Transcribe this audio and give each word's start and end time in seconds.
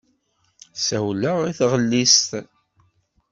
Ssawleɣ 0.77 1.37
i 1.49 1.51
tɣellist. 1.57 2.29